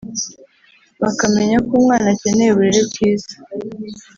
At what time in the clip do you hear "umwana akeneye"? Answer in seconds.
1.79-2.49